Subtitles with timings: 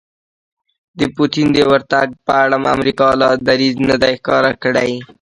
[0.99, 4.91] د پوتین د ورتګ په اړه امریکا لا دریځ نه دی ښکاره کړی